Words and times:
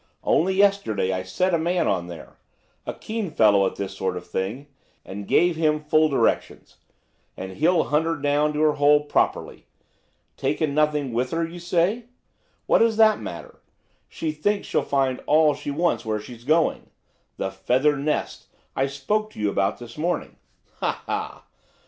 Only 0.23 0.55
yesterday 0.55 1.13
I 1.13 1.21
set 1.21 1.53
a 1.53 1.59
man 1.59 1.87
on 1.87 2.07
there–a 2.07 2.93
keen 2.95 3.29
fellow 3.29 3.67
at 3.67 3.75
this 3.75 3.95
sort 3.95 4.17
of 4.17 4.25
thing–and 4.25 5.27
gave 5.27 5.55
him 5.55 5.79
full 5.79 6.09
directions; 6.09 6.77
and 7.37 7.51
he'll 7.51 7.83
hunt 7.83 8.05
her 8.05 8.15
down 8.15 8.51
to 8.53 8.61
her 8.61 8.71
hole 8.71 9.01
properly. 9.03 9.67
Taken 10.37 10.73
nothing 10.73 11.13
with 11.13 11.29
her, 11.29 11.45
do 11.45 11.53
you 11.53 11.59
say? 11.59 12.05
What 12.65 12.79
does 12.79 12.97
that 12.97 13.19
matter? 13.21 13.59
She 14.09 14.31
thinks 14.31 14.67
she'll 14.67 14.81
find 14.81 15.21
all 15.27 15.53
she 15.53 15.69
wants 15.69 16.03
where 16.03 16.19
she's 16.19 16.45
going–'the 16.45 17.51
feathered 17.51 17.99
nest' 18.03 18.47
I 18.75 18.87
spoke 18.87 19.29
to 19.33 19.39
you 19.39 19.51
about 19.51 19.77
this 19.77 19.99
morning. 19.99 20.37
Ha! 20.79 21.03
ha! 21.05 21.43